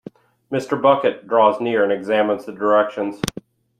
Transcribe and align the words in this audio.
Mr. 0.51 0.81
Bucket 0.81 1.27
draws 1.27 1.61
near 1.61 1.83
and 1.83 1.93
examines 1.93 2.45
the 2.47 2.51
directions. 2.53 3.21